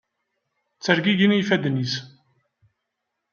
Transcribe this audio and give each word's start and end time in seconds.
Ttergigin 0.77 1.35
yifadden-is. 1.35 1.93